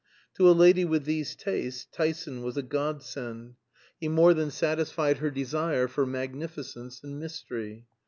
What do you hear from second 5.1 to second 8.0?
her desire for magnificence and mystery.